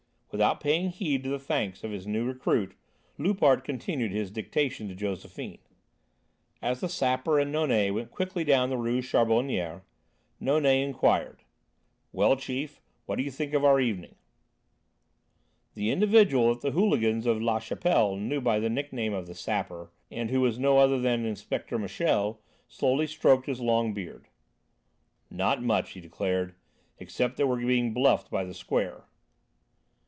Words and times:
Without 0.33 0.61
paying 0.61 0.91
heed 0.91 1.25
to 1.25 1.29
the 1.29 1.37
thanks 1.37 1.83
of 1.83 1.91
his 1.91 2.07
new 2.07 2.23
recruit, 2.23 2.73
Loupart 3.17 3.65
continued 3.65 4.13
his 4.13 4.31
dictation 4.31 4.87
to 4.87 4.95
Josephine. 4.95 5.57
As 6.61 6.79
the 6.79 6.87
Sapper 6.87 7.37
and 7.37 7.51
Nonet 7.53 7.93
went 7.93 8.11
quickly 8.11 8.45
down 8.45 8.69
the 8.69 8.77
Rue 8.77 9.01
Charbonnière, 9.01 9.81
Nonet 10.39 10.85
inquired: 10.85 11.43
"Well, 12.13 12.37
chief, 12.37 12.79
what 13.05 13.17
do 13.17 13.23
you 13.23 13.29
think 13.29 13.53
of 13.53 13.65
our 13.65 13.81
evening?" 13.81 14.15
The 15.73 15.91
individual 15.91 16.53
that 16.53 16.61
the 16.61 16.71
hooligans 16.71 17.25
of 17.25 17.41
La 17.41 17.59
Chapelle 17.59 18.15
knew 18.15 18.39
by 18.39 18.57
the 18.61 18.69
nickname 18.69 19.13
of 19.13 19.27
the 19.27 19.35
Sapper, 19.35 19.91
and 20.09 20.29
who 20.29 20.39
was 20.39 20.57
no 20.57 20.77
other 20.77 20.97
than 20.97 21.25
Inspector 21.25 21.77
Michel, 21.77 22.39
slowly 22.69 23.05
stroked 23.05 23.47
his 23.47 23.59
long 23.59 23.93
beard: 23.93 24.29
"Not 25.29 25.61
much," 25.61 25.91
he 25.91 25.99
declared, 25.99 26.55
"except 26.99 27.35
that 27.35 27.47
we've 27.47 27.67
been 27.67 27.91
bluffed 27.93 28.31
by 28.31 28.45
the 28.45 28.53
Square." 28.53 29.03